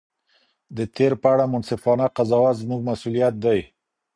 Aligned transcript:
د 0.77 0.79
تېر 0.95 1.13
په 1.21 1.27
اړه 1.33 1.45
منصفانه 1.53 2.05
قضاوت 2.15 2.55
زموږ 2.61 2.81
مسؤلیت 2.89 3.33
دی. 3.45 3.59